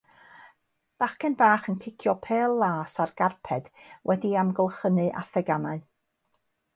Bachgen 1.01 1.35
bach 1.41 1.67
yn 1.73 1.75
cicio 1.83 2.15
pêl 2.23 2.55
las 2.63 2.95
ar 3.05 3.13
garped 3.21 3.69
wedi'i 4.13 4.39
amgylchynu 4.45 5.05
â 5.23 5.27
theganau. 5.35 5.85